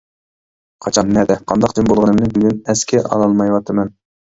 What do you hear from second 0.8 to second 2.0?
قاچان، نەدە، قانداق جىم